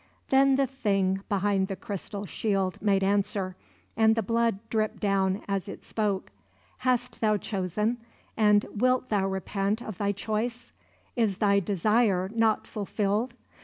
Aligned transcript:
Then 0.29 0.55
the 0.55 0.65
Thing 0.65 1.21
behind 1.29 1.67
the 1.67 1.75
crystal 1.75 2.25
shield 2.25 2.81
made 2.81 3.03
answer, 3.03 3.55
and 3.95 4.15
the 4.15 4.23
blood 4.23 4.57
dripped 4.71 4.99
down 4.99 5.43
as 5.47 5.67
It 5.67 5.85
spoke: 5.85 6.31
"Hast 6.79 7.21
thou 7.21 7.37
chosen, 7.37 7.97
and 8.35 8.65
wilt 8.75 9.05
repent 9.11 9.79
of 9.79 9.99
thy 9.99 10.11
choice? 10.11 10.71
Is 11.15 11.37
thy 11.37 11.59
desire 11.59 12.31
not 12.33 12.65
fulfilled? 12.65 13.35